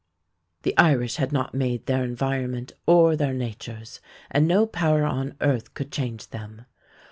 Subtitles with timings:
[0.63, 3.99] The Irish had not made their environment or their natures,
[4.31, 6.65] and no power on earth could change them.